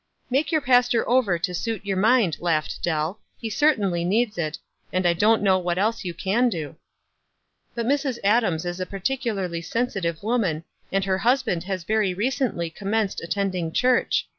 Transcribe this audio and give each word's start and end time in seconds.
"Make 0.31 0.51
your 0.51 0.61
pastor 0.61 1.07
over 1.07 1.37
to 1.37 1.53
suit 1.53 1.85
your 1.85 1.95
mind," 1.95 2.37
laughed 2.39 2.81
Dell. 2.81 3.19
"He 3.37 3.51
certainly 3.51 4.03
needs 4.03 4.35
it, 4.39 4.57
and 4.91 5.05
I 5.05 5.13
don't 5.13 5.43
know 5.43 5.59
what 5.59 5.77
else 5.77 6.03
you 6.03 6.15
can 6.15 6.49
do." 6.49 6.75
"But 7.75 7.85
Mrs. 7.85 8.17
Adams 8.23 8.65
is 8.65 8.79
a 8.79 8.87
particularly 8.87 9.61
sensitive 9.61 10.23
woman, 10.23 10.63
and 10.91 11.05
her 11.05 11.19
husband 11.19 11.65
has 11.65 11.83
very 11.83 12.15
recently 12.15 12.71
com 12.71 12.87
menced 12.87 13.23
attending 13.23 13.71
church. 13.73 14.25